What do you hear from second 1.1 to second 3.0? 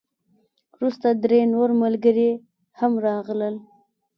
درې نور ملګري هم